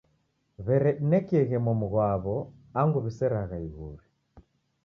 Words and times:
W'eredinekieghe 0.65 1.57
momu 1.65 1.87
ghwaw'o 1.91 2.37
angu 2.79 2.97
w'iseragha 3.03 3.57
iguri. 3.67 4.05